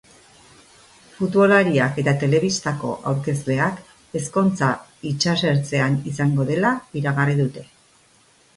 [1.17, 3.79] Futbolariak eta telebistako aurkezleak
[4.21, 4.73] ezkontza
[5.13, 7.67] itsasertzean izango dela iragarri dute.